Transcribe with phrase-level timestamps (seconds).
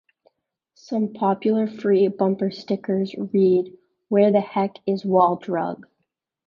[0.73, 3.77] Some popular free bumper stickers read
[4.09, 5.85] Where the heck is Wall Drug?